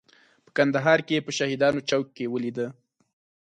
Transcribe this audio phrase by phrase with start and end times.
[0.45, 2.67] په کندهار کې په شهیدانو چوک کې ولیده.